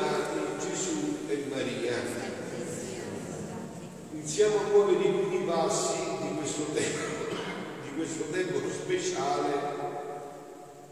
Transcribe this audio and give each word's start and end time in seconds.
Lodati 0.00 0.66
Gesù 0.66 1.18
e 1.28 1.44
Maria. 1.50 1.92
Iniziamo 4.12 4.56
a 4.56 4.62
muovere 4.70 5.08
i 5.08 5.12
primi 5.12 5.44
passi 5.44 5.98
di 6.22 6.36
questo 6.36 6.62
tempo, 6.72 7.34
di 7.82 7.94
questo 7.96 8.24
tempo 8.30 8.60
speciale 8.70 9.52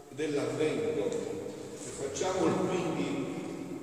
dell'avvento. 0.09 1.07
E 1.07 1.89
facciamolo 1.97 2.53
quindi 2.67 3.79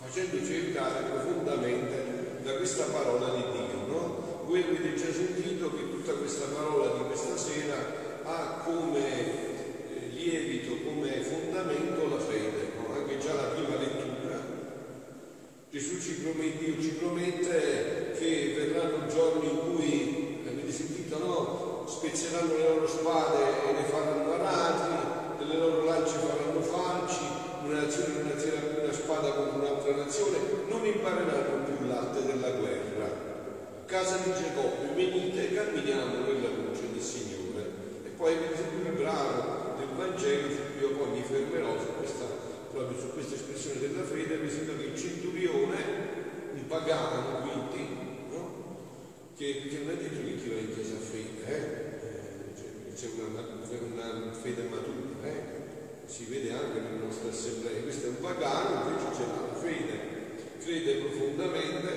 facendoci 0.00 0.52
aiutare 0.52 1.02
profondamente 1.10 2.40
da 2.44 2.52
questa 2.54 2.84
parola 2.84 3.34
di 3.34 3.42
Dio. 3.52 3.86
No? 3.86 4.44
Voi 4.46 4.62
avete 4.62 4.94
già 4.94 5.12
sentito 5.12 5.74
che 5.74 5.90
tutta 5.90 6.12
questa 6.12 6.46
parola 6.46 6.96
di 6.96 7.04
questa 7.06 7.36
sera 7.36 7.76
ha 8.22 8.62
come 8.64 9.06
eh, 9.08 10.08
lievito, 10.12 10.76
come 10.84 11.22
fondamento 11.22 12.08
la 12.08 12.20
fede, 12.20 12.72
no? 12.76 12.94
anche 12.94 13.18
già 13.18 13.34
la 13.34 13.48
prima 13.48 13.76
lettura. 13.76 14.08
Gesù 16.08 16.14
ci 16.14 16.14
promette, 16.22 16.64
Dio 16.64 16.80
ci 16.80 16.88
promette 16.92 18.14
che 18.16 18.54
verranno 18.56 19.06
giorni 19.08 19.50
in 19.50 19.58
cui, 19.58 20.42
avete 20.48 20.72
sentito, 20.72 21.18
no? 21.18 21.84
Spezzeranno 21.86 22.56
le 22.56 22.68
loro 22.68 22.88
spade 22.88 23.68
e 23.68 23.72
ne 23.72 23.82
faranno 23.84 24.32
arati, 24.32 25.46
le 25.46 25.56
loro 25.56 25.84
lance 25.84 26.16
faranno 26.16 26.60
falci, 26.62 27.20
una 27.64 27.82
nazione 27.82 28.22
non 28.22 28.30
alzerà 28.32 28.60
più 28.60 28.82
una 28.84 28.92
spada 28.92 29.32
contro 29.32 29.58
un'altra 29.58 29.96
nazione, 29.96 30.38
non 30.68 30.86
impareranno 30.86 31.64
più 31.64 31.86
l'arte 31.86 32.24
della 32.24 32.50
guerra. 32.52 33.26
Casa 33.84 34.16
di 34.24 34.32
Giacobbe, 34.32 34.94
venite 34.94 35.52
camminiamo 35.52 36.24
nella 36.24 36.48
luce 36.48 36.88
del 36.90 37.02
Signore. 37.02 37.68
E 38.04 38.08
poi 38.16 38.34
avete 38.34 38.56
sentito 38.56 38.88
il 38.88 38.96
brano 38.96 39.76
del 39.76 39.88
Vangelo 39.96 40.48
su 40.48 40.56
cui 40.72 40.88
io 40.88 40.96
poi 40.96 41.10
mi 41.10 41.22
fermerò 41.22 41.76
su 41.78 41.96
questa, 41.98 42.24
proprio 42.72 42.98
su 42.98 43.12
questa 43.12 43.34
espressione 43.34 43.80
della 43.80 44.04
fede, 44.04 44.34
avete 44.34 44.50
sentito 44.50 44.76
che 44.76 44.84
il 44.84 44.96
centurione, 44.98 45.76
un 46.54 46.66
pagano 46.84 47.40
quindi, 47.42 47.98
no? 48.30 48.76
che, 49.36 49.68
che 49.68 49.78
non 49.78 49.90
è 49.90 49.96
detto 49.96 50.24
che 50.24 50.36
chi 50.36 50.48
va 50.48 50.60
in 50.60 50.74
chiesa 50.74 50.96
fede, 50.96 51.46
eh? 51.46 51.86
Eh, 52.06 52.56
cioè, 52.56 53.10
c'è 53.10 53.20
una, 53.20 54.12
una 54.12 54.32
fede 54.32 54.62
matura, 54.62 55.28
eh? 55.28 55.42
si 56.06 56.24
vede 56.24 56.52
anche 56.52 56.80
nelle 56.80 57.04
nostre 57.04 57.30
assemblee, 57.30 57.82
questo 57.82 58.06
è 58.06 58.08
un 58.08 58.20
pagano, 58.20 58.90
invece 58.90 59.10
c'è 59.10 59.26
la 59.26 59.58
fede, 59.58 59.98
crede 60.58 60.94
profondamente 60.94 61.88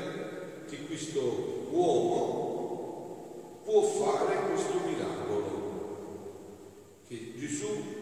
che 0.68 0.86
questo 0.86 1.68
uomo 1.72 3.62
può 3.64 3.82
fare 3.84 4.36
questo 4.50 4.80
miracolo, 4.86 5.60
che 7.08 7.34
Gesù 7.38 8.00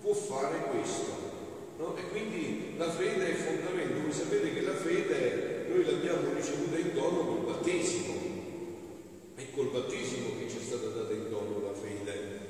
può 0.00 0.14
fare 0.14 0.70
questo. 0.70 1.30
no? 1.78 1.96
E 1.96 2.08
quindi 2.08 2.74
la 2.76 2.90
fede 2.90 3.26
è 3.26 3.30
il 3.30 3.36
fondamento. 3.36 4.00
Voi 4.02 4.12
sapete 4.12 4.52
che 4.52 4.60
la 4.62 4.74
fede 4.74 5.52
noi 5.72 5.84
l'abbiamo 5.84 6.32
ricevuta 6.34 6.78
in 6.78 6.91
dono 7.02 7.26
col 7.26 7.52
battesimo. 7.52 8.14
È 9.34 9.42
col 9.54 9.68
battesimo 9.68 10.38
che 10.38 10.48
ci 10.48 10.58
è 10.58 10.62
stata 10.62 10.86
data 10.86 11.12
in 11.12 11.28
dono 11.28 11.60
la 11.62 11.74
fede. 11.74 12.40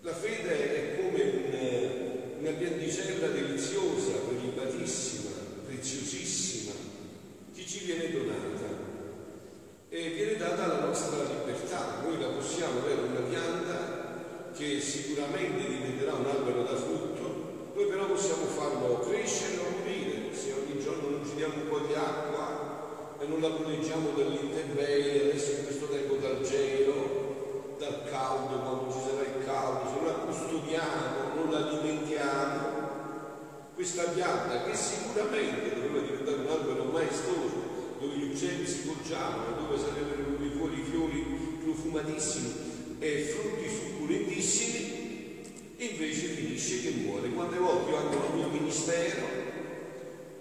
La 0.00 0.14
fede 0.14 0.74
è 0.74 1.00
come 1.00 1.22
un- 1.22 2.38
una 2.40 2.50
pianticella 2.50 3.28
deliziosa, 3.28 4.12
prelibatissima, 4.28 5.30
preziosissima, 5.66 6.72
che 7.54 7.66
ci 7.66 7.84
viene 7.84 8.12
donata 8.12 8.82
e 9.88 10.08
viene 10.10 10.36
data 10.36 10.66
la 10.66 10.84
nostra 10.84 11.22
libertà. 11.22 12.02
Noi 12.04 12.20
la 12.20 12.28
possiamo 12.28 12.80
avere 12.80 13.00
una 13.00 13.20
pianta 13.20 14.52
che 14.54 14.80
sicuramente 14.80 15.66
diventerà 15.66 16.14
un 16.14 16.26
albero 16.26 16.62
da 16.62 16.76
frutto, 16.76 17.72
noi 17.74 17.86
però 17.86 18.06
possiamo 18.06 18.44
farlo 18.44 19.00
crescere 19.00 19.58
o 19.58 19.78
morire 19.78 20.34
se 20.34 20.52
ogni 20.52 20.80
giorno 20.80 21.08
non 21.08 21.26
ci 21.26 21.34
diamo 21.34 21.54
un 21.54 21.68
po' 21.68 21.73
proteggiamo 23.50 24.10
dall'intemperie, 24.16 25.30
adesso 25.30 25.50
in 25.52 25.64
questo 25.64 25.86
tempo 25.86 26.14
dal 26.14 26.40
gelo, 26.42 27.76
dal 27.78 28.04
caldo, 28.10 28.58
quando 28.60 28.92
ci 28.92 28.98
sarà 29.00 29.22
il 29.22 29.44
caldo, 29.44 29.88
se 29.88 29.94
non 29.96 30.06
la 30.06 30.12
custodiamo, 30.24 31.34
non 31.34 31.50
la 31.50 31.58
alimentiamo, 31.68 32.82
questa 33.74 34.04
pianta 34.04 34.62
che 34.64 34.74
sicuramente 34.74 35.74
doveva 35.74 36.00
diventare 36.00 36.36
un 36.36 36.46
albero 36.46 36.84
maestoso, 36.84 37.96
dove 37.98 38.16
gli 38.16 38.32
uccelli 38.32 38.66
si 38.66 38.88
poggiavano, 38.88 39.66
dove 39.66 39.78
sarebbero 39.78 40.22
venuti 40.22 40.56
fuori 40.56 40.82
fiori 40.82 41.58
profumatissimi 41.62 42.96
e 42.98 43.22
frutti 43.24 43.68
succulentissimi, 43.68 45.42
invece 45.76 46.26
finisce 46.28 46.80
che 46.80 46.90
muore. 46.90 47.28
Quante 47.30 47.58
volte 47.58 47.90
io 47.90 47.96
anche 47.96 48.16
nel 48.16 48.36
mio 48.36 48.48
ministero 48.48 49.26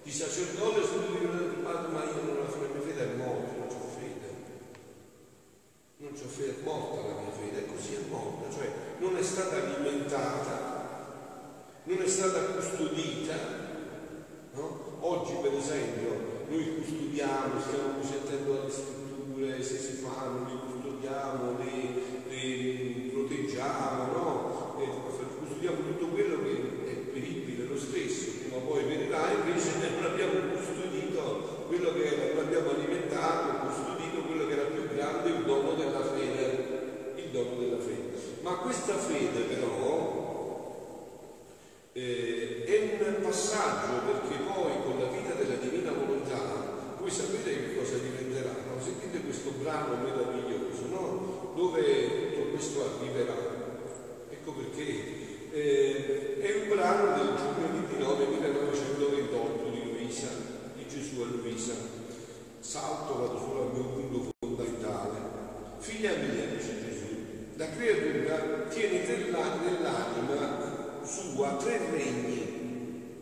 di 0.04 0.12
sacerdote 0.12 0.84
sono 0.84 1.08
diventato 1.18 1.62
padre, 1.64 1.92
ma 1.92 2.04
la 2.04 2.12
la 2.12 2.70
mia 2.74 2.82
fede 2.82 3.14
è 3.14 3.16
morta, 3.16 3.52
non 3.58 3.68
ho 3.68 3.90
fede. 3.98 4.32
Fede, 6.16 6.60
è 6.60 6.64
morta 6.64 7.08
la 7.08 7.22
mia 7.22 7.32
fede, 7.32 7.66
è 7.66 7.66
così 7.66 7.96
è 7.96 8.10
morta, 8.10 8.52
cioè 8.54 8.72
non 9.00 9.18
è 9.18 9.22
stata 9.22 9.56
alimentata, 9.56 10.72
non 11.84 12.02
è 12.02 12.08
stata 12.08 12.40
custodita. 12.54 13.36
no? 14.54 14.98
Oggi 15.02 15.34
per 15.42 15.54
esempio 15.54 16.34
noi 16.50 16.76
custodiamo, 16.78 17.60
stiamo 17.60 18.04
sentendo 18.04 18.64
le 18.64 18.72
scritture, 18.72 19.64
se 19.64 19.78
si 19.78 19.94
fanno, 19.94 20.46
le 20.48 20.60
custodiamo, 20.68 21.58
le, 21.58 22.26
le 22.30 23.10
proteggiamo, 23.12 24.12
no? 24.12 24.76
E 24.80 24.88
custodiamo 25.40 25.78
tutto 25.78 26.08
quello 26.08 26.44
che 26.44 26.52
è 26.86 26.94
peribile 27.12 27.66
lo 27.66 27.78
stesso, 27.78 28.32
prima 28.40 28.58
o 28.58 28.60
poi 28.60 28.84
venirà, 28.84 29.32
invece 29.32 29.72
non 29.80 30.12
abbiamo 30.12 30.34
custodito 30.54 31.66
quello 31.68 31.94
che 31.94 32.06
era, 32.06 32.34
non 32.34 32.46
abbiamo 32.46 32.70
alimentato, 32.70 33.68
custodito 33.68 34.22
quello 34.28 34.48
che 34.48 34.54
era 34.54 34.64
più 34.64 34.88
grande, 34.94 35.30
il 35.30 35.44
dono 35.44 35.74
della 35.74 36.04
fede, 36.04 37.14
il 37.16 37.30
dono 37.32 37.60
della 37.60 37.80
fede. 37.80 38.12
Ma 38.42 38.52
questa 38.58 38.98
fede 38.98 39.42
però 39.42 40.22
eh, 41.94 42.64
è 42.66 43.08
un 43.08 43.22
passaggio 43.24 44.02
perché 44.06 44.44
poi 44.44 44.72
con 44.84 45.00
la 45.00 45.08
vita 45.08 45.34
della 45.34 45.56
divina 45.56 45.92
volontà 45.92 46.74
voi 47.04 47.12
sapete 47.12 47.52
che 47.52 47.76
cosa 47.76 47.98
diventerà, 47.98 48.56
no? 48.66 48.82
sentite 48.82 49.20
questo 49.22 49.52
brano 49.62 49.98
meraviglioso, 50.02 50.88
no? 50.90 51.52
dove 51.54 52.32
tutto 52.32 52.50
questo 52.52 52.96
arriverà. 52.96 53.36
Ecco 54.30 54.54
perché 54.54 55.52
eh, 55.52 56.40
è 56.40 56.62
un 56.62 56.70
brano 56.70 57.18
del 57.18 57.36
giugno 57.36 57.72
29 57.74 58.26
1928 58.26 59.70
di 59.70 59.92
Luisa, 59.92 60.28
di 60.76 60.88
Gesù 60.88 61.22
a 61.22 61.26
Luisa. 61.26 61.74
Salto, 62.74 63.20
vado 63.20 63.38
solo 63.38 63.70
al 63.70 63.72
mio 63.72 63.84
punto 63.84 64.32
fondamentale. 64.40 65.20
Figlia 65.78 66.10
mia, 66.16 66.48
dice 66.58 66.82
Gesù, 66.82 67.06
la 67.56 67.70
creatura 67.70 68.66
tiene 68.68 69.06
nella- 69.06 69.60
nell'anima 69.62 71.06
sua 71.06 71.56
tre 71.58 71.78
regni, 71.92 73.14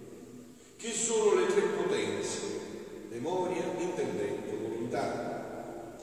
che 0.78 0.94
sono 0.94 1.34
le 1.34 1.48
tre 1.48 1.64
potenze, 1.64 2.40
memoria, 3.10 3.66
intelletto, 3.78 4.56
volontà. 4.56 5.98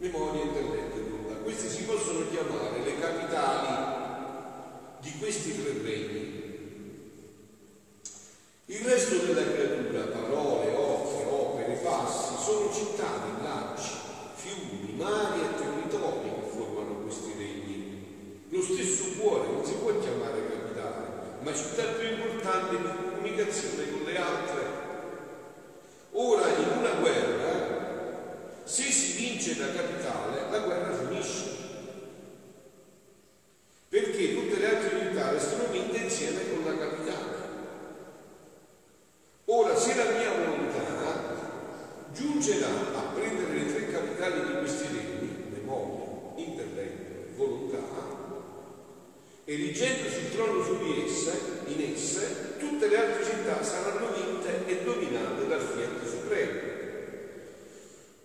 memoria, 0.00 0.42
intelletto 0.42 0.96
e 0.96 1.00
volontà. 1.00 1.34
Questi 1.42 1.68
si 1.70 1.84
possono 1.84 2.28
chiamare 2.28 2.80
le 2.84 2.98
capitali 2.98 4.02
di 5.00 5.12
questi 5.18 5.60
tre 5.60 5.72
regni. 5.82 6.42
Il 8.66 8.80
resto 8.84 9.18
della 9.18 9.42
creatura, 9.42 10.04
parole, 10.04 10.74
occhi, 10.74 11.24
opere, 11.28 11.74
passi, 11.82 12.42
sono 12.42 12.72
città, 12.72 13.04
villaggi, 13.36 13.90
fiumi, 14.34 14.94
mari 14.96 15.40
e 15.40 15.58
territori 15.58 16.30
che 16.30 16.48
formano 16.48 17.02
questi 17.02 17.32
regni. 17.36 18.46
Lo 18.48 18.62
stesso 18.62 19.20
cuore 19.20 19.48
non 19.48 19.64
si 19.64 19.74
può 19.74 19.90
chiamare 19.98 20.48
capitale, 20.48 21.06
ma 21.40 21.54
città 21.54 21.82
più 21.98 22.08
importante 22.08 22.76
di 22.76 22.88
comunicazione 23.10 23.90
con 23.90 24.02
le 24.04 24.16
altre. 24.16 24.62
Ora, 26.12 26.48
in 26.48 26.78
una 26.78 26.94
guerra, 27.00 28.62
se 28.64 28.84
si 28.84 29.18
vince 29.18 29.56
da 29.58 29.66
capitale, 29.70 30.50
la 30.50 30.60
guerra 30.60 30.96
finisce. 30.96 31.52
Perché 33.88 34.34
tutte 34.34 34.58
le 34.58 34.66
altre 34.66 34.98
unità 34.98 35.30
restano 35.30 35.70
vinte 35.70 35.98
insieme 35.98 36.40
con 36.50 36.64
la 36.64 36.76
capitale. 36.76 37.36
Ora, 39.44 39.76
se 39.76 39.94
la 39.94 40.10
mia 40.10 40.32
volontà 40.32 40.82
giungerà 42.12 42.66
a 42.92 43.12
prendere 43.14 43.52
le 43.52 43.72
tre 43.72 43.92
capitali 43.92 44.46
di 44.46 44.58
questi 44.58 44.86
regni, 44.86 45.44
memoria, 45.52 46.08
intelletto, 46.34 47.36
volontà, 47.36 47.78
erigendo 49.44 50.08
sul 50.08 50.30
trono 50.32 50.64
su 50.64 50.76
di 50.78 51.04
esse, 51.04 51.62
in 51.66 51.92
esse, 51.94 52.56
tutte 52.58 52.88
le 52.88 52.96
altre 52.98 53.24
città 53.24 53.62
saranno 53.62 54.08
vinte 54.12 54.66
e 54.66 54.82
dominate 54.82 55.46
dal 55.46 55.60
Fiat 55.60 56.04
Supremo. 56.04 56.60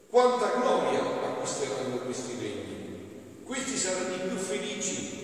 Quanta 0.09 0.49
gloria 0.59 1.01
acquisteranno 1.25 1.97
questi 1.97 2.37
regni! 2.41 3.43
Questi 3.43 3.77
saranno 3.77 4.15
i 4.15 4.27
più 4.27 4.37
felici, 4.37 5.17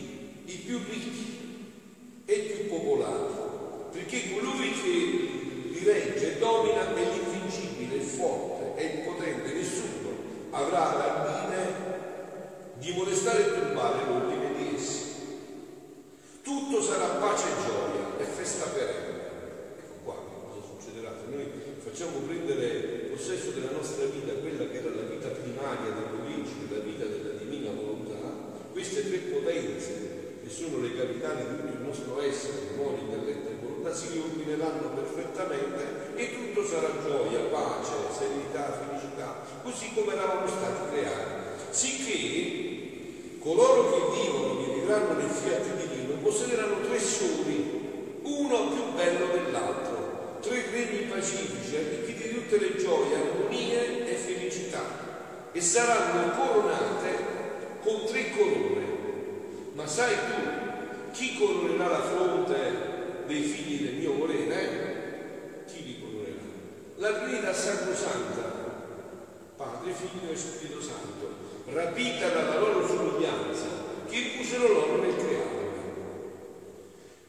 i 0.45 0.57
più 0.57 0.77
ricchi 0.77 1.73
e 2.25 2.33
i 2.33 2.51
più 2.51 2.67
popolati, 2.69 3.33
perché 3.91 4.31
colui 4.31 4.71
che 4.73 4.89
li 5.71 5.81
regge, 5.83 6.37
domina, 6.37 6.95
è 6.95 7.03
l'invincibile, 7.03 7.95
il 7.95 8.03
forte, 8.03 8.75
è 8.75 8.83
il 8.93 8.99
potente, 9.05 9.53
nessuno 9.53 10.09
avrà 10.51 10.93
l'ardine 10.93 11.73
di 13.25 13.31
molestare 13.31 13.41
e 13.41 13.53
turbare 13.53 14.05
l'ordine 14.05 14.53
di 14.53 14.75
essi. 14.75 15.03
Tutto 16.43 16.81
sarà 16.81 17.17
pace 17.17 17.47
e 17.47 17.65
gioia 17.65 18.05
e 18.19 18.23
festa 18.23 18.65
perenne. 18.67 19.23
Ecco 19.81 19.93
qua 20.03 20.15
cosa 20.45 20.61
succederà. 20.61 21.09
Se 21.17 21.33
noi 21.33 21.49
facciamo 21.81 22.19
prendere 22.19 23.09
possesso 23.09 23.49
della 23.49 23.71
nostra 23.71 24.05
vita, 24.05 24.33
quella 24.33 24.69
che 24.69 24.77
era 24.77 24.93
la 24.93 25.09
vita 25.09 25.29
primaria 25.29 25.89
dell'origine, 25.89 26.69
la 26.69 26.83
vita 26.85 27.05
della 27.05 27.33
divina 27.41 27.71
volontà, 27.71 28.61
queste 28.71 29.09
tre 29.09 29.17
potenze 29.33 30.43
che 30.43 30.49
sono 30.49 30.77
le 30.81 30.95
capitali 30.95 31.49
di 31.49 31.55
tutto 31.57 31.73
il 31.73 31.81
nostro 31.81 32.21
essere, 32.21 32.77
memoria, 32.77 33.01
intelletto 33.01 33.49
e 33.49 33.57
volontà, 33.59 33.93
si 33.95 34.07
riordineranno 34.13 34.93
perfettamente 34.93 36.13
e 36.13 36.29
tutto 36.29 36.63
sarà 36.63 36.93
gioia, 37.01 37.49
pace, 37.49 37.93
serenità, 38.13 38.85
felicità, 38.85 39.41
così 39.63 39.89
come 39.95 40.13
eravamo 40.13 40.47
stati 40.47 40.93
creati. 40.93 41.43
Sicché 41.71 42.64
coloro 43.45 43.91
che 43.91 44.21
vivono, 44.21 44.65
che 44.65 44.73
vivranno 44.73 45.13
nel 45.13 45.29
fiat 45.29 45.75
divino, 45.75 46.15
possederanno 46.15 46.81
tre 46.81 46.99
soli, 46.99 48.17
uno 48.23 48.67
più 48.69 48.83
bello 48.95 49.27
dell'altro, 49.27 50.39
tre 50.41 50.65
regni 50.71 51.05
pacifici, 51.05 51.75
arricchiti 51.75 52.23
di 52.23 52.33
tutte 52.33 52.57
le 52.57 52.75
gioie, 52.75 53.15
armonie 53.15 54.09
e 54.09 54.15
felicità, 54.15 54.81
e 55.51 55.61
saranno 55.61 56.31
coronate 56.31 57.33
con 57.83 58.05
tre 58.07 58.31
corone 58.31 58.85
ma 59.75 59.85
sai 59.85 60.15
tu 60.15 61.11
chi 61.11 61.37
coronerà 61.37 61.89
la 61.89 62.01
fronte 62.01 62.55
dei 63.27 63.41
figli 63.41 63.83
del 63.83 63.95
mio 63.95 64.13
volere? 64.13 65.63
Chi 65.67 65.83
li 65.83 65.99
coronerà? 65.99 66.39
La 66.95 67.19
Trinità 67.19 67.53
Sacrosanta, 67.53 68.64
Padre, 69.85 69.93
Figlio 69.93 70.31
e 70.31 70.35
Spirito 70.35 70.81
Santo, 70.81 71.29
rapita 71.65 72.29
dalla 72.29 72.57
loro 72.57 72.87
somiglianza, 72.87 73.67
che 74.09 74.15
impusero 74.15 74.67
loro 74.67 75.01
nel 75.01 75.15
crearli. 75.15 75.65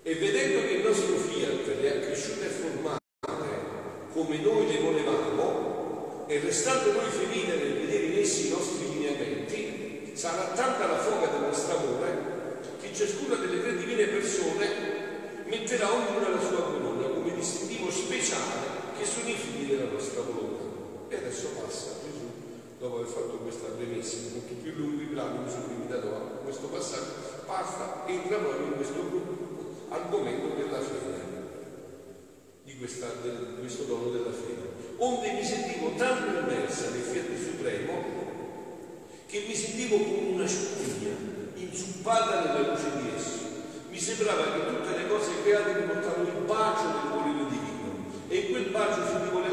E 0.03 0.15
vedendo 0.15 0.67
che 0.67 0.75
il 0.75 0.87
nostro 0.87 1.17
fiat 1.17 1.81
le 1.81 1.89
ha 1.91 2.01
cresciute 2.01 2.47
e 2.47 2.49
formate 2.49 3.01
come 4.13 4.39
noi 4.39 4.73
le 4.73 4.81
volevamo, 4.81 6.25
e 6.29 6.41
restando 6.41 6.93
noi 6.93 7.11
felici 7.11 7.47
nel 7.47 7.75
vedere 7.75 8.05
in 8.07 8.19
essi 8.21 8.47
i 8.47 8.51
nostri 8.51 8.89
lineamenti, 8.89 10.13
sarà 10.15 10.53
tanta 10.55 10.87
la 10.87 10.99
foga 10.99 11.27
del 11.27 11.41
nostro 11.49 11.77
amore 11.77 12.35
ciascuna 12.97 13.35
delle 13.35 13.61
tre 13.61 13.77
divine 13.77 14.07
persone 14.07 15.45
metterà 15.45 15.93
ognuna 15.93 16.31
la 16.31 16.41
sua 16.41 16.63
corona 16.63 17.09
come 17.09 17.35
distintivo 17.35 17.91
speciale 17.91 18.95
che 18.99 19.05
sono 19.05 19.29
i 19.29 19.35
figli 19.35 19.69
della 19.69 19.91
nostra 19.91 20.23
volontà. 20.23 20.65
E 21.09 21.17
adesso 21.17 21.49
passa 21.61 21.91
Gesù, 22.03 22.36
dopo 22.79 22.97
aver 22.97 23.09
fatto 23.09 23.37
questa 23.39 23.69
premessa, 23.69 24.17
molto 24.33 24.55
più 24.63 24.73
lungo 24.75 25.01
i 25.01 25.07
brani 25.07 25.45
mi 25.45 25.51
sono 25.51 25.67
limitato 25.69 26.15
a 26.15 26.21
questo 26.45 26.67
passaggio, 26.67 27.45
passa, 27.47 28.05
entra 28.07 28.37
proprio 28.37 28.67
in 28.67 28.75
questo 28.75 29.01
argomento 29.89 30.55
della 30.55 30.81
fede, 30.81 31.25
di, 32.65 32.77
questa, 32.77 33.07
del, 33.23 33.55
di 33.55 33.61
questo 33.61 33.85
dono 33.85 34.11
della 34.11 34.33
fede. 34.33 34.95
Onde 34.99 35.33
mi 35.33 35.45
sentivo 35.45 35.93
tanto 35.97 36.39
immersa 36.39 36.91
nel 36.91 37.03
fiat 37.03 37.27
supremo 37.39 38.03
che 39.27 39.45
mi 39.47 39.55
sentivo 39.55 39.97
come 39.97 40.29
una 40.35 40.47
spugna 40.47 41.15
inzuppata 41.55 42.45
nella 42.45 42.71
luce 42.71 42.91
di 43.01 43.11
esso. 43.15 43.39
Mi 43.91 43.99
sembrava 43.99 44.53
che 44.53 44.67
tutte 44.67 44.97
le 44.97 45.09
cose 45.09 45.43
create 45.43 45.81
mi 45.81 45.87
portavano 45.87 46.29
il 46.29 46.45
bacio 46.45 46.87
del 46.87 47.11
volere 47.11 47.51
divino 47.51 47.95
e 48.29 48.37
in 48.37 48.51
quel 48.51 48.71
bacio 48.71 49.07
sentivo 49.07 49.41
le 49.41 49.51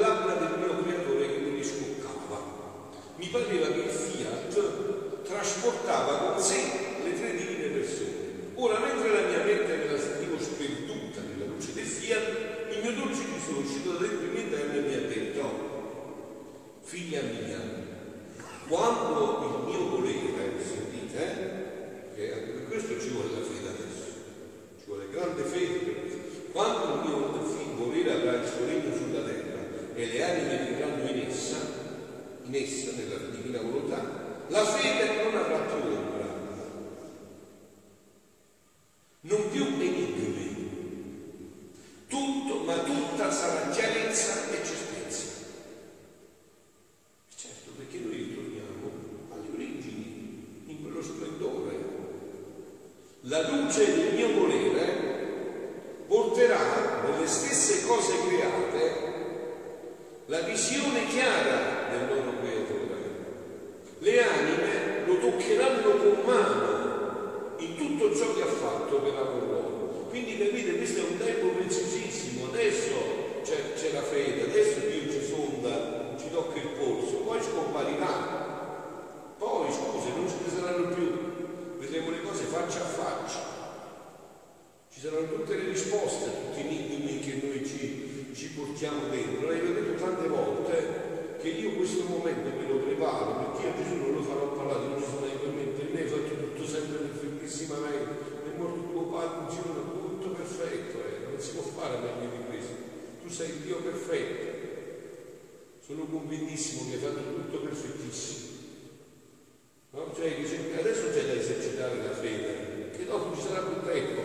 pareva 3.33 3.65
che 3.65 3.79
il 3.79 3.89
fiat 3.89 5.23
trasportava 5.23 6.17
con 6.17 6.39
sé 6.39 6.61
le 7.03 7.17
tre 7.17 7.35
divine 7.35 7.67
persone. 7.69 8.11
Ora, 8.53 8.77
mentre 8.77 9.09
la 9.09 9.27
mia 9.27 9.43
mente 9.43 9.75
me 9.75 9.91
la 9.91 9.97
sentivo 9.97 10.37
sperduta 10.37 11.21
nella 11.21 11.49
luce 11.49 11.73
del 11.73 11.83
fiat, 11.83 12.75
il 12.75 12.81
mio 12.83 12.93
dolce 12.93 13.23
Gesù 13.25 13.57
uscito 13.57 13.93
da 13.93 14.05
dentro 14.05 14.27
il 14.27 14.37
interno 14.37 14.73
e 14.73 14.81
mi 14.81 14.93
ha 14.93 15.07
detto, 15.07 15.41
figlia 16.83 17.21
mia, 17.21 17.59
quando 18.67 19.65
il 19.65 19.65
mio 19.65 19.89
volere, 19.89 20.53
sentite, 20.61 22.13
eh, 22.15 22.31
anche 22.33 22.51
per 22.51 22.67
questo 22.67 22.99
ci 22.99 23.09
vuole 23.09 23.29
la 23.31 23.43
fede 23.43 23.67
adesso, 23.67 24.05
ci 24.77 24.85
vuole 24.85 25.09
grande 25.11 25.41
fede. 25.41 26.21
Quando 26.51 26.93
il 26.93 27.09
mio 27.09 27.33
volere 27.77 28.11
avrà 28.11 28.43
il 28.43 28.47
suo 28.47 28.67
regno 28.67 28.95
sulla 28.95 29.21
terra 29.21 29.57
e 29.95 30.05
le 30.05 30.23
anime 30.23 30.67
vivranno 30.69 31.09
in 31.09 31.25
essa, 31.27 31.72
in 32.43 32.55
essa, 32.55 32.91
nella 32.91 33.17
divina 33.29 33.61
volontà, 33.61 34.01
la 34.47 34.65
fede 34.65 35.23
non 35.23 35.35
avrà 35.35 35.57
più 35.59 35.75
ombra, 35.75 36.25
non 39.21 39.49
più 39.49 39.63
enigmi, 39.63 40.71
tutto, 42.07 42.63
ma 42.63 42.77
tutta 42.79 43.31
sarà 43.31 43.69
chiarezza 43.71 44.49
e 44.51 44.65
certezza. 44.65 45.25
Certo, 47.35 47.71
perché 47.77 47.99
noi 47.99 48.15
ritorniamo 48.15 48.91
alle 49.31 49.49
origini, 49.53 50.63
in 50.67 50.81
quello 50.81 51.01
splendore. 51.01 51.91
La 53.21 53.49
luce 53.49 53.85
del 53.85 54.02
sei 103.33 103.49
il 103.49 103.55
Dio 103.61 103.77
perfetto. 103.77 104.61
Sono 105.83 106.05
convintissimo 106.05 106.89
che 106.89 106.95
hai 106.95 107.01
fatto 107.01 107.33
tutto 107.33 107.57
perfettissimo. 107.61 108.51
No? 109.89 110.11
Cioè, 110.15 110.37
adesso 110.79 111.09
c'è 111.11 111.25
da 111.25 111.33
esercitare 111.33 111.97
la 111.97 112.13
fede, 112.13 112.91
che 112.95 113.05
dopo 113.05 113.35
ci 113.35 113.41
sarà 113.41 113.63
più 113.63 113.81
tempo. 113.83 114.21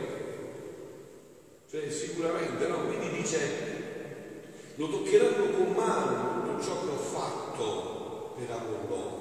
Cioè, 1.71 1.91
sicuramente, 1.91 2.67
no? 2.69 2.87
Quindi 2.87 3.17
dice, 3.17 3.38
lo 4.77 4.91
toccheranno 4.91 5.50
con 5.57 5.73
mano 5.73 6.43
tutto 6.45 6.62
ciò 6.62 6.85
che 6.85 6.91
ho 6.91 6.99
fatto 6.99 8.35
per 8.37 8.50
amor 8.50 8.88
loro. 8.88 9.17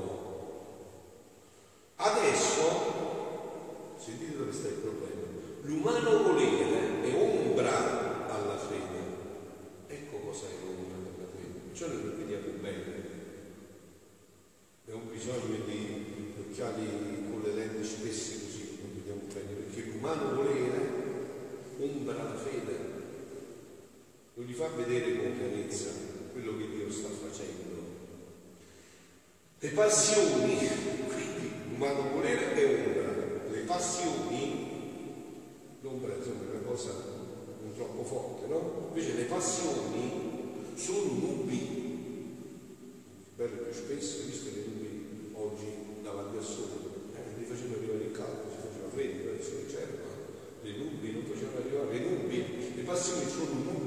Chiarezza 25.38 25.89
quello 26.32 26.58
che 26.58 26.70
Dio 26.70 26.91
sta 26.91 27.10
facendo. 27.10 27.96
Le 29.60 29.70
passioni, 29.70 30.58
quindi 31.08 31.51
l'umano 31.70 32.10
volere 32.10 32.53
è 32.53 32.86
ombra, 32.86 33.50
le 33.50 33.60
passioni, 33.62 34.65
l'ombra 35.82 36.15
insomma 36.15 36.44
è 36.44 36.56
una 36.58 36.67
cosa 36.67 36.91
non 37.62 37.74
troppo 37.75 38.03
forte, 38.03 38.48
no? 38.48 38.88
Invece 38.89 39.13
le 39.15 39.24
passioni 39.24 40.74
sono 40.75 41.12
nubi, 41.13 42.36
bello 43.36 43.58
più 43.63 43.74
spesso, 43.74 44.25
visto 44.25 44.50
le 44.53 44.63
nubi 44.67 45.32
oggi 45.34 45.65
davanti 46.03 46.38
al 46.38 46.44
sole, 46.44 46.74
eh, 47.15 47.39
li 47.39 47.46
facevano 47.46 47.77
arrivare 47.77 48.03
il 48.03 48.12
caldo, 48.12 48.50
si 48.51 48.58
faceva 48.67 48.89
freddo, 48.89 49.29
adesso 49.29 49.53
non 49.53 49.65
c'era, 49.65 50.06
le 50.62 50.72
nubi 50.77 51.12
non 51.13 51.24
facevano 51.24 51.58
arrivare, 51.58 51.98
le 51.98 52.06
nubi, 52.06 52.75
le 52.75 52.84
passioni 52.84 53.27
sono 53.27 53.53
nubi 53.53 53.87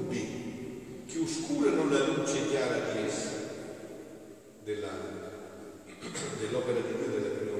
oscurano 1.23 1.89
la 1.89 2.05
luce 2.05 2.47
chiara 2.49 2.91
di 2.91 3.07
esse, 3.07 3.49
della 4.63 5.19
dell'opera 6.39 6.79
di 6.79 6.95
Dio 6.95 7.07
della 7.07 7.35
prima 7.35 7.51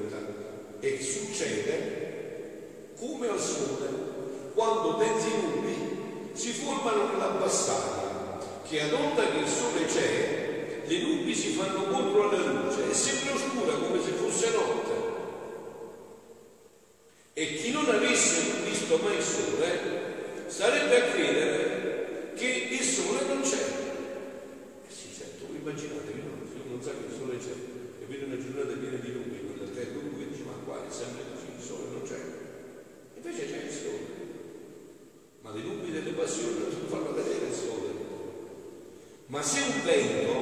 e 0.80 1.00
succede 1.00 2.90
come 2.98 3.28
al 3.28 3.38
sole 3.38 3.88
quando 4.52 4.98
densi 4.98 5.28
nubi 5.40 6.30
si 6.32 6.50
formano 6.50 7.12
nell'abbassaria 7.12 8.38
che 8.68 8.80
ad 8.80 8.92
onda 8.92 9.30
che 9.30 9.38
il 9.38 9.46
sole 9.46 9.84
c'è 9.86 10.40
le 10.84 10.98
nubi 10.98 11.34
si 11.34 11.50
fanno 11.50 11.84
contro 11.84 12.28
alla 12.28 12.52
luce 12.52 12.90
e 12.90 12.94
sembra 12.94 13.34
oscura 13.34 13.74
come 13.74 14.02
se 14.02 14.10
fosse 14.10 14.50
notte. 14.50 14.90
E 17.34 17.54
chi 17.54 17.70
non 17.70 17.88
avesse 17.88 18.62
visto 18.64 18.98
mai 18.98 19.16
il 19.16 19.22
sole 19.22 20.44
sarebbe 20.48 21.00
a 21.00 21.10
credere 21.12 21.71
sole 23.22 23.34
non 23.34 23.42
c'è 23.42 23.62
eh 24.86 24.92
sì 24.92 25.08
certo 25.14 25.46
voi 25.46 25.56
immaginatevi 25.56 26.20
uno 26.20 26.42
non 26.68 26.82
sa 26.82 26.90
che 26.90 27.06
il 27.06 27.14
sole 27.16 27.38
c'è 27.38 27.54
e 28.02 28.04
vede 28.06 28.24
una 28.24 28.38
giornata 28.38 28.74
piena 28.74 28.96
di 28.96 29.12
luce, 29.12 29.46
quella 29.46 29.70
terra 29.70 29.90
e 29.90 30.28
dice 30.28 30.42
ma 30.42 30.58
qua 30.64 30.84
è 30.86 30.90
sempre 30.90 31.22
così, 31.30 31.46
il 31.56 31.62
sole 31.62 31.84
non 31.92 32.02
c'è. 32.02 32.18
Invece 33.14 33.46
c'è 33.46 33.64
il 33.64 33.70
sole. 33.70 34.20
Ma 35.42 35.52
le 35.52 35.62
nubi 35.62 35.92
delle 35.92 36.10
passioni 36.10 36.58
non 36.58 36.88
fanno 36.88 37.12
vedere 37.12 37.46
il 37.46 37.54
sole. 37.54 37.90
Ma 39.26 39.42
se 39.42 39.60
un 39.60 39.84
vento, 39.84 40.32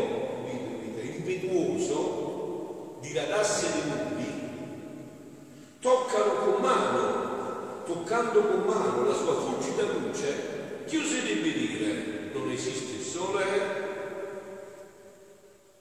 impetuoso, 1.02 2.99
diradasse 3.02 3.66
le 3.66 3.82
nubi, 3.92 4.26
toccano 5.80 6.32
con 6.44 6.60
mano, 6.62 7.82
toccando 7.84 8.40
con 8.40 8.60
mano 8.62 9.04
la 9.06 9.14
sua 9.14 9.34
fulgida 9.34 9.82
luce, 9.92 10.84
chi 10.87 10.96
oserebbe 10.96 11.52
dire 11.52 12.09
non 12.32 12.50
esiste 12.50 12.96
il 12.96 13.02
sole? 13.02 13.88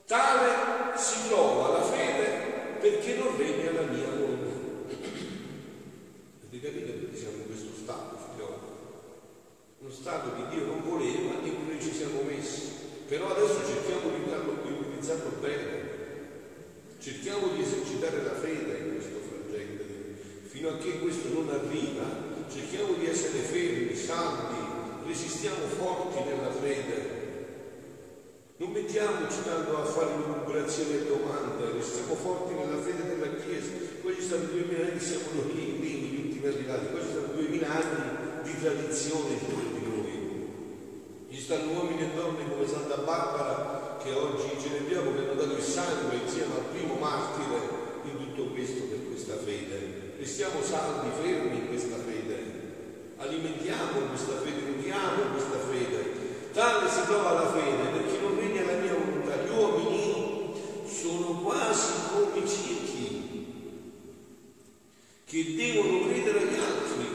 Tale 0.05 0.97
si 0.97 1.27
trova 1.27 1.77
la 1.77 1.83
fede 1.83 2.77
perché 2.79 3.15
non 3.15 3.37
regna 3.37 3.71
la 3.71 3.91
mia 3.91 4.09
volontà. 4.09 4.49
Avete 6.47 6.67
capito 6.67 6.91
perché 6.93 7.17
siamo 7.17 7.37
in 7.37 7.45
questo 7.45 7.69
stato, 7.75 8.17
figliolo? 8.17 8.59
Uno 9.79 9.91
stato 9.91 10.35
che 10.35 10.55
Dio 10.55 10.65
non 10.65 10.81
voleva 10.83 11.43
e 11.43 11.53
cui 11.53 11.67
noi 11.67 11.81
ci 11.81 11.93
siamo 11.93 12.21
messi. 12.21 12.71
Però 13.07 13.29
adesso 13.29 13.65
cerchiamo 13.65 14.09
di, 14.09 14.23
di 14.23 14.71
utilizzarlo 14.71 15.37
bene. 15.39 15.87
Cerchiamo 16.99 17.47
di 17.49 17.61
esercitare 17.61 18.23
la 18.23 18.33
fede 18.33 18.77
in 18.77 18.95
questo 18.95 19.19
frangente. 19.27 19.85
Fino 20.43 20.69
a 20.69 20.77
che 20.77 20.99
questo 20.99 21.29
non 21.29 21.49
arriva, 21.49 22.03
cerchiamo 22.51 22.93
di 22.93 23.07
essere 23.07 23.39
fermi, 23.39 23.95
saldi, 23.95 24.68
resistiamo 25.09 25.65
forti 25.65 26.23
nella 26.23 26.51
fede 26.51 27.19
non 28.59 28.71
mettiamoci 28.71 29.41
tanto 29.45 29.77
a 29.77 29.85
fare 29.85 30.17
lucubrazioni 30.17 30.95
e 30.95 31.07
domande, 31.07 31.71
restiamo 31.71 32.13
forti 32.13 32.53
nella 32.55 32.81
fede 32.83 33.07
della 33.07 33.39
Chiesa. 33.39 33.71
Poi 34.01 34.13
ci 34.15 34.21
stanno 34.21 34.51
duemila 34.51 34.83
anni, 34.85 34.99
siamo 34.99 35.31
noi 35.31 35.47
i 35.47 35.79
primi, 35.79 36.07
gli 36.11 36.25
ultimi 36.27 36.47
arrivati, 36.47 36.85
poi 36.91 36.99
ci 36.99 37.07
stanno 37.07 37.33
duemila 37.39 37.67
anni 37.71 38.43
di 38.43 38.59
tradizione 38.59 39.39
di 39.39 39.47
noi. 39.87 40.47
Ci 41.31 41.39
stanno 41.39 41.71
uomini 41.71 42.01
e 42.01 42.09
donne 42.13 42.51
come 42.51 42.67
Santa 42.67 42.97
Barbara 42.97 43.95
che 44.03 44.11
oggi 44.11 44.59
celebriamo, 44.59 45.13
che 45.13 45.19
hanno 45.23 45.39
dato 45.39 45.55
il 45.55 45.63
sangue 45.63 46.19
insieme 46.21 46.55
al 46.55 46.67
primo 46.75 46.95
martire 46.95 47.63
in 48.11 48.17
tutto 48.17 48.51
questo 48.51 48.83
per 48.91 49.07
questa 49.07 49.37
fede. 49.37 50.19
Restiamo 50.19 50.61
saldi, 50.61 51.15
fermi 51.15 51.59
in 51.59 51.67
questa 51.69 51.95
fede. 51.95 52.67
Alimentiamo 53.15 54.03
questa 54.11 54.35
fede, 54.43 54.68
nutriamo 54.89 55.31
questa 55.31 55.59
fede. 55.59 56.51
Tale 56.51 56.89
si 56.89 57.03
trova 57.05 57.31
la 57.33 57.51
fede 57.51 57.89
perché 57.89 58.19
non 58.19 58.39
regna 58.39 58.65
la 58.65 58.77
mia 58.79 58.93
volontà. 58.93 59.43
Gli 59.43 59.49
uomini 59.49 60.53
sono 60.87 61.41
quasi 61.41 61.91
come 62.11 62.47
ciechi 62.47 63.87
che 65.25 65.55
devono 65.55 66.07
credere 66.07 66.39
agli 66.39 66.55
altri 66.55 67.07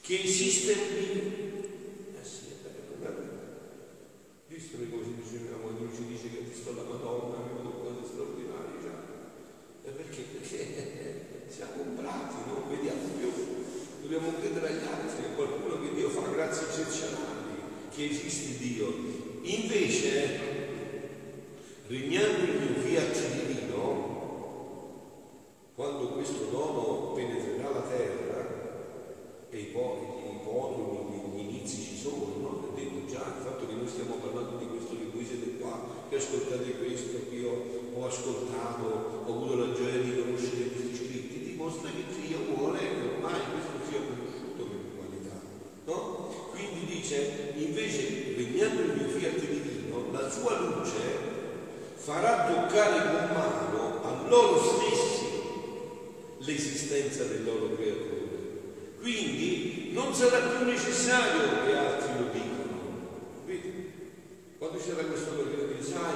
che 0.00 0.20
esiste 0.22 0.72
un 0.72 0.88
Dio. 0.98 2.20
Eh 2.20 2.24
sì, 2.24 2.46
è 2.50 2.68
vero, 2.98 3.30
Visto 4.48 4.76
come 4.76 5.04
si 5.04 5.14
diceva 5.14 5.56
quando 5.58 5.88
ci 5.94 6.06
dice 6.06 6.28
che 6.28 6.38
ha 6.38 6.48
visto 6.48 6.74
la 6.74 6.82
Madonna, 6.82 7.36
ha 7.36 7.40
avuto 7.40 7.78
cose 7.78 8.12
straordinarie 8.12 8.82
già. 8.82 8.98
E 9.84 9.90
perché? 9.90 10.22
Perché 10.22 11.46
siamo 11.48 11.72
comprati, 11.76 12.34
non 12.48 12.68
vediamo 12.68 13.00
più. 13.16 13.60
Dobbiamo 14.12 14.36
credere 14.40 14.66
agli 14.66 14.84
altri, 14.84 15.24
a 15.24 15.34
qualcuno 15.36 15.80
che 15.80 15.94
Dio 15.94 16.10
fa 16.10 16.28
grazie 16.28 16.66
eccezionali, 16.66 17.62
che 18.08 18.14
esiste 18.14 18.58
Dio. 18.58 18.92
Invece, 19.42 20.38
regnando 21.86 22.44
il 22.44 22.76
fiat 22.82 23.46
divino, 23.46 24.10
quando 25.74 26.08
questo 26.08 26.46
dono 26.50 27.12
penetrerà 27.14 27.70
la 27.70 27.82
terra, 27.82 28.70
e 29.50 29.58
i, 29.58 29.64
podromi, 29.66 31.34
gli 31.34 31.40
inizi 31.40 31.82
ci 31.82 31.96
sono, 31.96 32.32
no? 32.40 32.74
È 32.74 32.80
detto 32.80 33.06
già, 33.06 33.36
il 33.36 33.44
fatto 33.44 33.66
che 33.66 33.74
noi 33.74 33.86
stiamo 33.86 34.14
parlando 34.14 34.56
di 34.56 34.66
questo, 34.66 34.96
che 34.96 35.10
voi 35.12 35.24
siete 35.24 35.58
qua, 35.58 36.06
che 36.08 36.16
ascoltate 36.16 36.78
questo, 36.78 37.28
che 37.28 37.36
io 37.36 37.90
ho 37.94 38.06
ascoltato, 38.06 39.24
ho 39.26 39.30
avuto 39.30 39.54
la 39.56 39.74
gioia 39.74 40.00
di 40.00 40.16
conoscere 40.16 40.70
questi 40.72 40.96
scritti, 40.96 41.44
dimostra 41.44 41.90
che 41.90 42.04
Dio 42.20 42.38
vuole 42.56 42.78
che 42.78 43.06
ormai 43.14 43.40
questo 43.52 43.76
sia 43.88 44.00
conosciuto 44.00 44.64
per 44.64 44.78
l'umanità. 44.88 45.40
No? 45.84 46.30
Quindi 46.50 46.84
dice, 46.86 47.52
invece, 47.56 48.34
regnando 48.36 48.80
il 48.82 48.92
mio 48.96 49.08
fiat 49.08 49.38
divino, 49.38 50.10
la 50.22 50.30
sua 50.30 50.56
luce 50.58 51.00
farà 51.96 52.46
toccare 52.46 53.10
con 53.10 53.36
mano 53.36 54.00
a 54.04 54.28
loro 54.28 54.62
stessi 54.62 55.26
l'esistenza 56.38 57.24
del 57.24 57.44
loro 57.44 57.74
creatore. 57.74 58.20
Quindi 59.00 59.90
non 59.92 60.14
sarà 60.14 60.38
più 60.38 60.66
necessario 60.66 61.64
che 61.64 61.76
altri 61.76 62.12
lo 62.18 62.30
dicano. 62.32 62.80
Vedi? 63.44 63.90
Quando 64.58 64.78
c'era 64.78 65.02
questo 65.02 65.30
periodo 65.32 65.72
di 65.72 65.82
sai, 65.82 66.14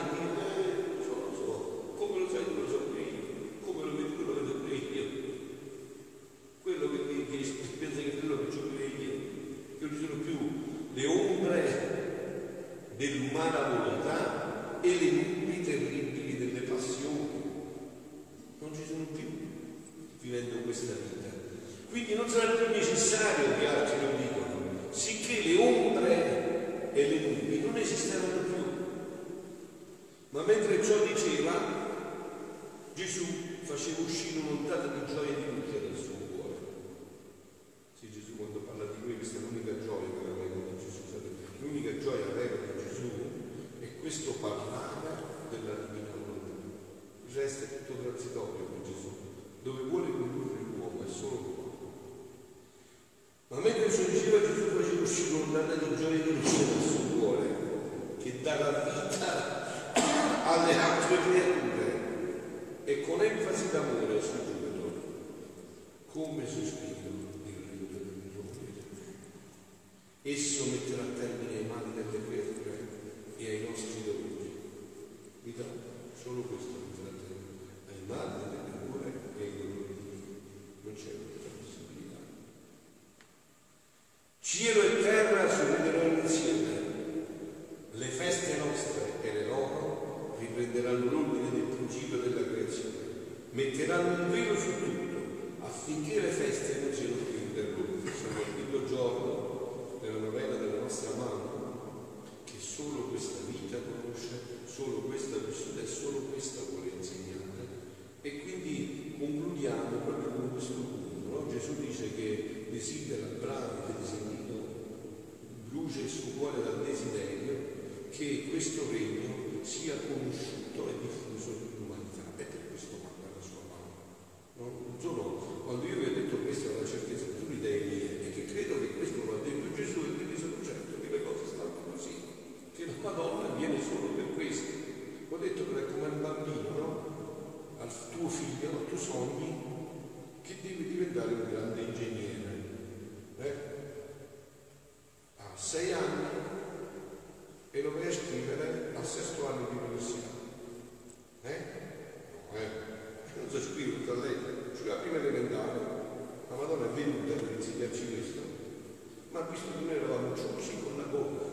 che 159.53 159.85
noi 159.85 159.95
eravamo 159.95 160.33
così 160.33 160.83
con 160.83 160.97
la 160.97 161.05
gola, 161.05 161.45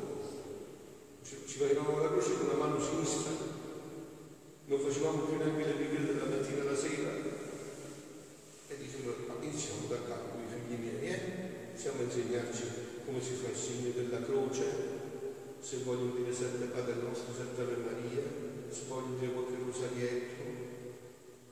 ci, 1.23 1.35
facevamo 1.57 2.01
la 2.01 2.09
croce 2.09 2.37
con 2.37 2.47
la 2.47 2.65
mano 2.65 2.81
sinistra, 2.81 3.31
non 4.65 4.79
facevamo 4.79 5.23
più 5.23 5.37
neanche 5.37 5.65
le 5.65 5.73
preghiere 5.73 6.17
dalla 6.17 6.35
mattina 6.35 6.61
alla 6.61 6.75
sera, 6.75 7.11
e 8.67 8.77
dicevano, 8.77 9.15
iniziamo 9.41 9.87
da 9.87 9.97
capo, 10.07 10.37
i 10.39 10.49
figli 10.49 10.79
miei, 10.79 11.13
eh? 11.13 11.19
Iniziamo 11.69 11.99
a 11.99 12.03
insegnarci 12.03 12.63
come 13.05 13.21
si 13.21 13.33
fa 13.33 13.49
il 13.49 13.55
segno 13.55 13.91
della 13.93 14.23
croce, 14.23 14.65
se 15.59 15.77
vogliono 15.83 16.15
dire 16.15 16.33
sette 16.33 16.65
Padre 16.65 16.95
nostro, 16.95 17.33
sette 17.33 17.61
Ave 17.61 17.77
Maria, 17.77 18.23
se 18.69 18.81
vogliono 18.87 19.17
dire 19.17 19.31
qualche 19.31 19.57
rosarietto, 19.63 20.43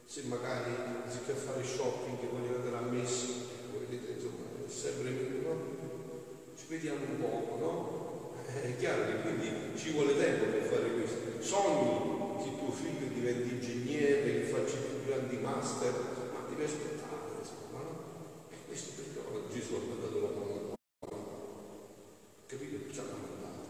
se 0.06 0.24
magari 0.24 0.72
anziché 1.04 1.34
fare 1.34 1.64
shopping 1.64 2.20
vogliono 2.30 2.56
andare 2.56 2.78
a 2.78 2.90
messa, 2.90 3.28
vedete 3.72 4.12
insomma, 4.12 4.44
è 4.66 4.70
sempre 4.70 5.31
vediamo 6.72 7.04
un 7.04 7.20
poco, 7.20 7.52
no? 7.60 7.76
È 8.48 8.78
chiaro 8.78 9.06
che 9.06 9.22
quindi 9.28 9.76
ci 9.76 9.92
vuole 9.92 10.16
tempo 10.16 10.46
per 10.46 10.64
fare 10.64 10.94
questo. 10.94 11.44
Sogni 11.44 12.40
che 12.44 12.58
tuo 12.58 12.72
figlio 12.72 13.12
diventi 13.14 13.56
ingegnere, 13.56 14.24
che 14.24 14.44
faccia 14.48 14.78
più 14.78 15.04
grandi 15.06 15.36
master, 15.36 15.92
ma 16.32 16.48
devi 16.48 16.64
aspettare, 16.64 17.44
insomma, 17.44 17.84
no? 17.84 18.48
E 18.50 18.56
questo 18.68 18.92
perché 18.96 19.20
Gesù 19.52 19.76
ha 19.76 19.84
mandato 19.84 20.22
la 20.22 20.32
parola. 20.32 20.76
Capito? 22.48 22.78
Ci 22.90 23.00
ha 23.00 23.04
mandato. 23.04 23.68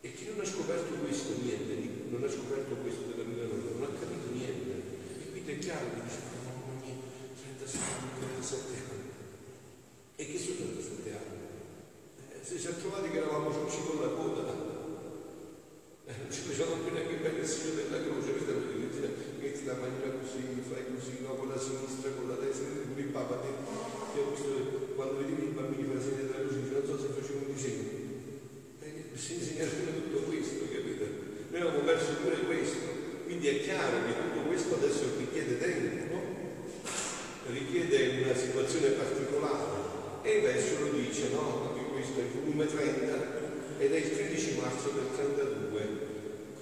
E 0.00 0.12
chi 0.14 0.28
non 0.28 0.40
ha 0.40 0.44
scoperto 0.44 0.94
questo, 1.04 1.36
niente, 1.42 2.08
non 2.08 2.24
ha 2.24 2.30
scoperto 2.30 2.76
questo 2.76 3.12
della 3.12 3.28
vita 3.28 3.44
nostra, 3.44 3.76
non 3.76 3.82
ha 3.84 3.92
capito 3.92 4.32
niente. 4.32 4.72
E 5.20 5.30
quindi 5.32 5.52
è 5.52 5.58
chiaro 5.58 5.84
che 5.92 6.00
dice, 6.00 6.20
ma 6.32 6.48
mamma 6.48 6.80
mia, 6.80 6.96
36 7.44 7.76
anni, 7.76 8.08
37 8.40 8.72
anni. 8.72 9.04
E 10.16 10.24
che 10.24 10.38
sono 10.38 10.56
37 10.56 11.10
anni? 11.12 11.44
Eh, 12.36 12.44
se 12.44 12.58
ci 12.60 12.66
ha 12.68 12.72
trovati 12.72 13.10
che 13.10 13.18
eravamo 13.18 13.52
ciucci 13.52 13.80
con 13.84 14.00
la 14.00 14.12
coda, 14.12 14.44
eh, 16.06 16.12
non 16.20 16.30
ci 16.30 16.40
facevamo 16.40 16.84
più 16.84 16.92
neanche 16.92 17.16
bene 17.16 17.40
il 17.40 17.46
segno 17.46 17.74
della 17.74 18.02
croce, 18.04 18.30
questa 18.32 18.52
è 18.52 18.56
metti, 18.56 19.00
metti 19.40 19.64
la 19.64 19.74
manina 19.74 20.20
così, 20.20 20.40
fai 20.62 20.84
così, 20.94 21.20
no, 21.22 21.34
con 21.34 21.48
la 21.48 21.58
sinistra, 21.58 22.10
con 22.12 22.28
la 22.28 22.36
destra, 22.36 22.68
pure 22.86 23.00
il 23.00 23.10
Papa 23.10 23.42
te, 23.42 23.50
che 24.12 24.20
ho 24.20 24.30
visto 24.30 24.94
quando 24.94 25.18
vedevi 25.18 25.50
i 25.50 25.56
bambini 25.56 25.84
fare 25.84 25.98
il 25.98 26.04
segno 26.04 26.22
della 26.22 26.40
croce, 26.46 26.60
non 26.70 26.86
so 26.86 26.94
se 26.96 27.08
facevo 27.18 27.38
un 27.40 27.52
disegno. 27.52 27.88
Eh, 28.80 29.18
si 29.18 29.34
insegna 29.34 29.66
tutto 29.66 30.18
questo, 30.30 30.64
capite? 30.70 31.04
Noi 31.50 31.60
abbiamo 31.60 31.84
perso 31.84 32.12
pure 32.22 32.38
questo, 32.46 32.86
quindi 33.24 33.48
è 33.48 33.60
chiaro 33.60 33.96
che 34.06 34.12
tutto 34.14 34.46
questo 34.46 34.74
adesso 34.74 35.02
richiede 35.18 35.58
tempo, 35.58 36.14
no? 36.14 36.20
Richiede 37.48 38.22
una 38.24 38.34
situazione 38.34 38.88
particolare. 38.88 39.84
E 40.22 40.36
il 40.38 40.42
verso 40.42 40.80
lo 40.80 40.90
dice, 40.90 41.28
no? 41.30 41.70
Anche 41.70 41.90
questo 41.92 42.20
è 42.20 42.22
il 42.24 42.30
volume 42.30 42.66
30 42.66 43.44
ed 43.78 43.92
è 43.92 43.96
il 43.96 44.10
13 44.10 44.60
marzo 44.60 44.90
del 44.90 45.08
32. 45.14 46.04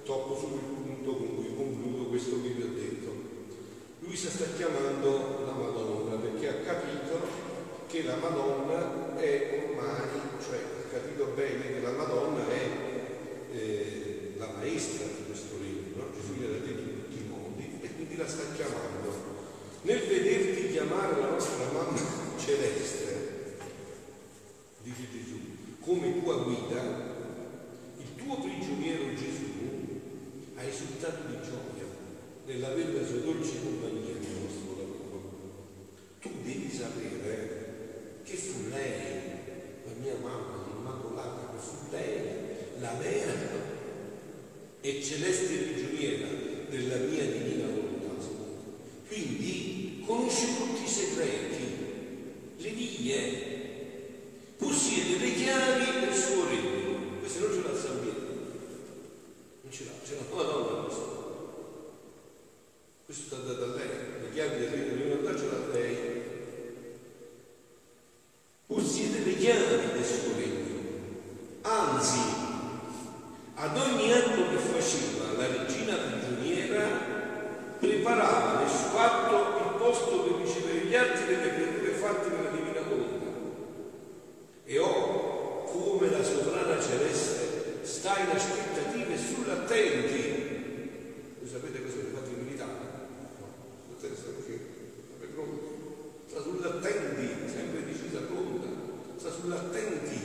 Tocco 0.03 0.37
sul 0.37 0.59
punto 0.59 1.15
con 1.15 1.35
cui 1.35 1.55
concludo 1.55 2.09
questo 2.09 2.41
che 2.41 2.49
vi 2.49 2.61
ho 2.61 2.69
detto. 2.75 3.13
Lui 3.99 4.15
si 4.15 4.29
sta 4.29 4.45
chiamando 4.55 5.43
la 5.45 5.53
Madonna 5.53 6.15
perché 6.17 6.47
ha 6.47 6.53
capito 6.63 7.19
che 7.87 8.03
la 8.03 8.17
Madonna 8.17 9.17
è 9.17 9.65
ormai, 9.65 10.09
cioè 10.45 10.57
ha 10.57 10.93
capito 10.93 11.31
bene 11.35 11.73
che 11.73 11.81
la 11.81 11.91
Madonna 11.91 12.47
è 12.47 12.69
eh, 13.51 14.33
la 14.37 14.49
maestra 14.57 15.05
di 15.05 15.23
questo 15.25 15.55
regno, 15.59 15.95
no? 15.95 16.03
Gesù 16.13 16.33
gliel'ha 16.33 16.59
detto 16.59 16.81
in 16.81 17.03
tutti 17.03 17.17
i 17.17 17.27
modi 17.27 17.79
e 17.81 17.89
quindi 17.95 18.17
la 18.17 18.27
sta 18.27 18.43
chiamando. 18.53 18.94
Chiamare 20.95 21.19
la 21.19 21.29
nostra 21.31 21.71
mamma 21.73 21.99
celeste, 22.37 23.57
dice 24.81 25.07
Gesù, 25.11 25.35
come 25.81 26.21
tua 26.21 26.37
guida, 26.37 26.81
il 27.97 28.15
tuo 28.15 28.39
prigioniero 28.39 29.13
Gesù 29.13 29.43
ha 30.55 30.63
esultato 30.63 31.27
di 31.27 31.35
gioia 31.43 31.85
nell'avere 32.45 32.93
la 32.93 33.05
sua 33.05 33.17
dolce 33.17 33.59
compagnia 33.61 34.13
nel 34.13 34.37
nostro 34.41 34.75
lavoro. 34.77 35.33
Tu 36.21 36.29
devi 36.45 36.71
sapere 36.71 38.21
che 38.23 38.37
fu 38.37 38.69
lei, 38.69 39.03
la 39.83 39.91
mia 39.99 40.15
mamma, 40.21 40.63
l'Immacolata, 40.65 41.51
che 41.51 41.59
fu 41.59 41.91
lei 41.91 42.19
la 42.79 42.93
vera 43.01 43.33
e 44.79 45.03
celeste 45.03 45.55
prigioniera 45.57 46.27
della 46.69 46.97
mia 46.99 47.25
divina 47.25 47.65
volontà. 47.65 47.93
Quindi 49.09 49.84
conosce 50.05 50.55
tutti 50.55 50.83
i 50.83 50.87
segreti, 50.87 51.77
le 52.57 52.69
vie, 52.69 53.54
sull'attenti 99.45 100.19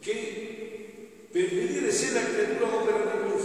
che 0.00 1.10
per 1.30 1.48
vedere 1.48 1.92
se 1.92 2.12
la 2.12 2.24
creatura 2.24 2.74
opera 2.74 2.98
nel 2.98 3.26
mio 3.26 3.38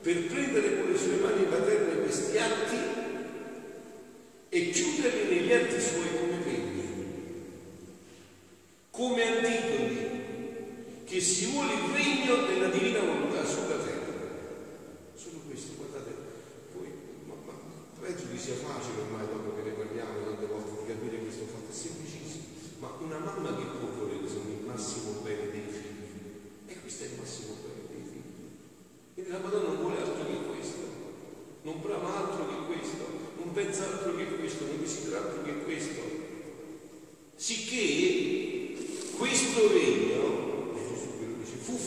per 0.00 0.26
prendere 0.26 0.78
con 0.78 0.90
le 0.90 0.96
sue 0.96 1.16
mani 1.16 1.44
paterne 1.44 2.02
questi 2.02 2.38
atti 2.38 2.76
e 4.48 4.70
chiuderli 4.70 5.34
negli 5.34 5.52
atti 5.52 5.80
suoi 5.80 6.21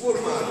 formare 0.05 0.44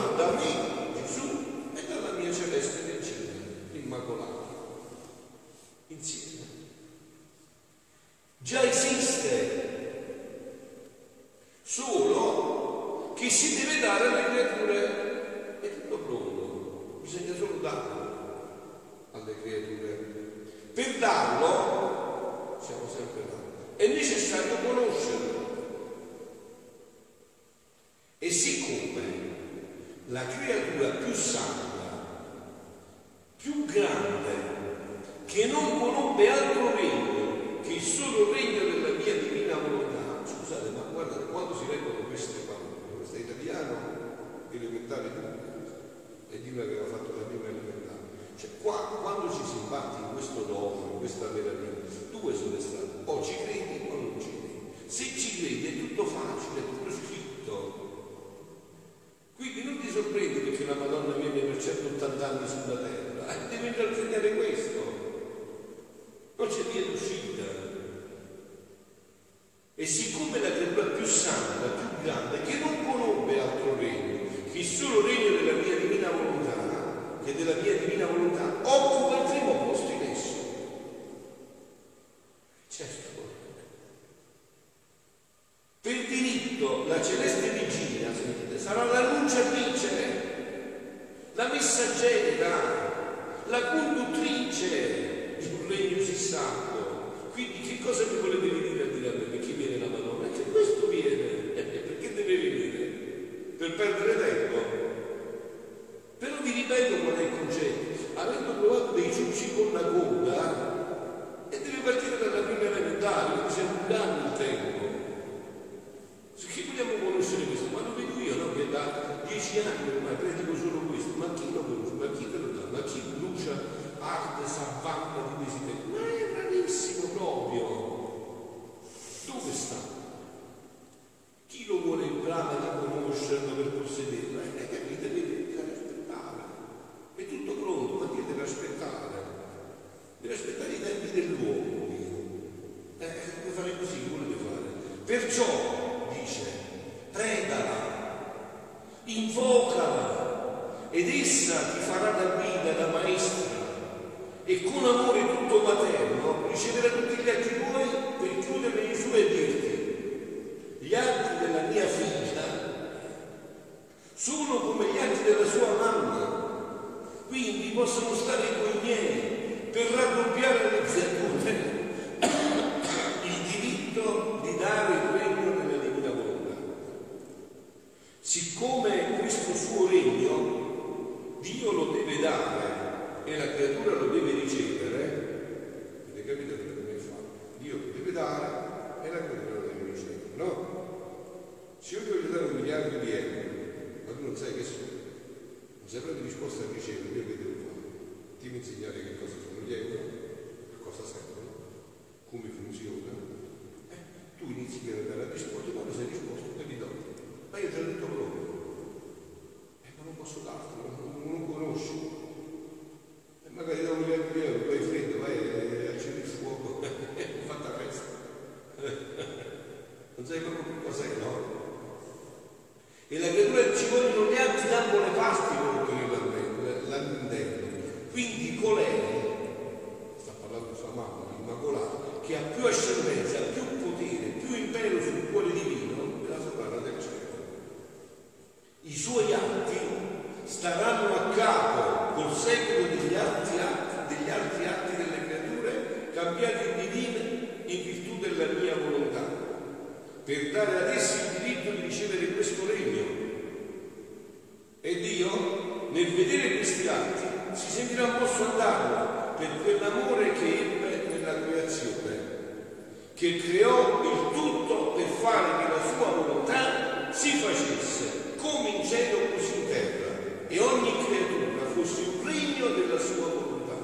che 263.14 263.36
creò 263.36 264.02
il 264.02 264.34
tutto 264.34 264.92
per 264.92 265.06
fare 265.06 265.64
che 265.64 265.72
la 265.72 265.82
sua 265.86 266.06
volontà 266.06 267.12
si 267.12 267.30
facesse 267.38 268.34
come 268.36 268.70
in 268.70 268.84
cielo 268.84 269.30
così 269.34 269.60
in 269.60 269.68
terra 269.68 270.04
e 270.48 270.58
ogni 270.58 270.92
creatura 271.04 271.66
fosse 271.72 272.00
un 272.02 272.26
regno 272.26 272.66
della 272.68 272.98
sua 272.98 273.26
volontà. 273.26 273.74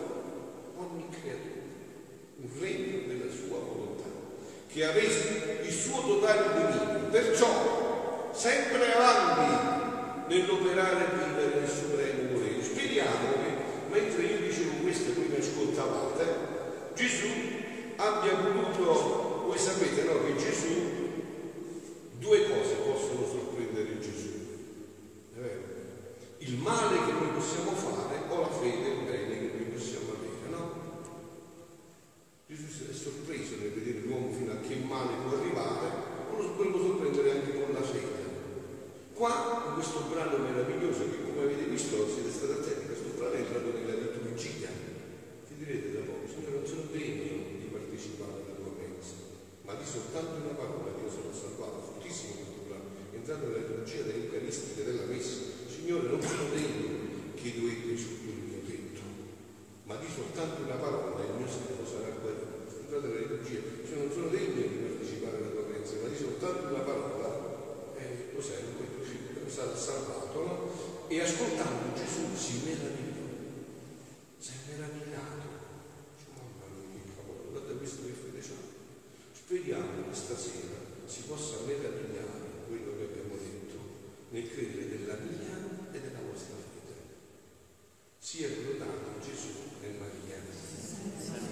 Ogni 0.77 1.07
creatura, 1.11 1.63
un 2.37 2.51
regno 2.59 3.07
della 3.07 3.33
sua 3.33 3.59
volontà, 3.59 4.05
che 4.73 4.85
avesse 4.85 5.61
il 5.65 5.73
suo 5.73 6.01
totale 6.03 6.43
dominio. 6.53 7.09
Perciò, 7.11 8.31
sempre 8.33 8.95
avanti 8.95 10.35
nell'operare 10.35 11.07
e 11.07 11.25
vivere 11.25 11.61
nel 11.61 11.69
supremo 11.69 12.33
volere. 12.33 12.63
Speriamo 12.63 13.33
che, 13.33 13.91
mentre 13.91 14.23
io 14.23 14.39
dicevo 14.39 14.83
questo 14.83 15.11
e 15.11 15.15
voi 15.15 15.27
mi 15.29 15.37
ascoltavate, 15.37 16.25
Gesù 16.95 17.29
abbia 17.97 18.35
voluto, 18.35 19.20
voi 19.51 19.59
sapete 19.59 20.05
no, 20.05 20.23
che 20.23 20.37
Gesù, 20.37 20.71
due 22.21 22.39
cose 22.47 22.75
possono 22.87 23.27
sorprendere 23.27 23.99
Gesù. 23.99 24.29
Il 26.39 26.57
male 26.57 27.05
che 27.05 27.11
noi 27.11 27.35
possiamo 27.35 27.73
fare 27.73 28.23
o 28.29 28.41
la 28.43 28.49
fede, 28.49 28.89
il 28.95 29.05
bene 29.11 29.39
che 29.39 29.51
noi 29.51 29.75
possiamo 29.75 30.15
avere, 30.15 30.49
no? 30.51 30.71
Gesù 32.47 32.91
è 32.91 32.95
sorpreso 32.95 33.57
nel 33.59 33.73
vedere 33.73 34.07
l'uomo 34.07 34.31
fino 34.31 34.53
a 34.53 34.61
che 34.61 34.77
male 34.87 35.19
può 35.27 35.37
arrivare, 35.37 35.89
o 36.31 36.37
lo 36.37 36.55
volevo 36.55 36.79
sorprendere 36.79 37.31
anche 37.33 37.53
con 37.53 37.73
la 37.75 37.83
fede. 37.83 38.23
Qua, 39.15 39.65
in 39.67 39.75
questo 39.75 40.01
brano 40.09 40.39
meraviglioso, 40.39 41.11
che 41.11 41.25
come 41.27 41.43
avete 41.43 41.65
visto, 41.65 42.07
siete 42.07 42.31
stati 42.31 42.53
attenti, 42.53 42.87
questo 42.87 43.19
brano 43.19 43.35
è 43.35 43.39
entrato 43.39 43.73
nella 43.75 43.99
liturgia. 43.99 44.71
Ti 45.49 45.55
direte 45.59 45.93
da 45.93 46.01
poco, 46.07 46.29
Signore, 46.29 46.55
non 46.55 46.67
sono 46.67 46.83
degno 46.93 47.59
di 47.59 47.67
partecipare 47.67 48.47
alla 48.47 48.60
ma 49.71 49.79
di 49.79 49.87
soltanto 49.87 50.43
una 50.43 50.59
parola 50.59 50.91
io 50.99 51.07
sono 51.07 51.31
salvato, 51.31 51.95
fortissimo 51.95 52.43
questo 52.43 52.67
brano, 52.67 52.91
è 53.13 53.15
entrato 53.15 53.47
nella 53.47 53.63
liturgia 53.63 54.03
dell'Eucaristica 54.03 54.83
della 54.83 55.07
messa. 55.07 55.47
Signore, 55.71 56.11
non 56.11 56.21
sono 56.21 56.51
degno 56.51 56.91
che 57.39 57.55
dovete 57.55 57.87
il 57.95 58.51
mio 58.51 58.67
tetto, 58.67 59.01
ma 59.87 59.95
di 59.95 60.11
soltanto 60.11 60.67
una 60.67 60.75
parola 60.75 61.23
il 61.23 61.39
mio 61.39 61.47
servo 61.47 61.87
sarà 61.87 62.11
guarito. 62.19 62.67
È 62.67 62.83
entrato 62.83 63.07
nella 63.07 63.21
liturgia, 63.31 63.63
cioè 63.87 63.99
non 64.03 64.11
sono 64.11 64.27
degno 64.27 64.59
di 64.59 64.83
partecipare 64.83 65.37
alla 65.39 65.55
tua 65.55 65.67
messa, 65.71 65.95
ma 66.03 66.09
di 66.11 66.19
soltanto 66.19 66.67
una 66.67 66.83
parola 66.83 67.29
e 67.95 68.35
lo 68.35 68.43
servo 68.43 68.81
stato 69.51 69.77
salvato, 69.77 70.39
no? 70.47 70.57
E 71.07 71.21
ascoltando 71.21 71.95
Gesù 71.95 72.35
si 72.35 72.63
meravigliò, 72.65 73.27
si 74.39 74.51
è 74.51 74.71
meravigliato. 74.71 75.47
Dice, 76.15 76.27
Mamma 76.39 76.67
mia, 76.71 77.03
che 77.03 77.11
cavolo, 77.15 77.51
guarda 77.51 77.75
questo 77.75 78.07
che 78.07 78.15
fede 78.15 78.39
c'ha. 78.41 78.71
Speriamo 79.51 80.09
che 80.09 80.15
stasera 80.15 80.79
si 81.07 81.23
possa 81.23 81.57
meravigliare 81.67 82.69
quello 82.69 82.97
che 82.97 83.03
abbiamo 83.03 83.35
detto 83.35 83.79
nel 84.31 84.49
credere 84.49 84.89
della 84.97 85.17
mia 85.17 85.91
e 85.91 86.01
della 86.01 86.21
vostra 86.21 86.55
fede. 86.55 86.95
Sia 88.17 88.47
lodato 88.47 89.19
Gesù 89.19 89.51
e 89.83 89.89
Maria. 89.99 91.50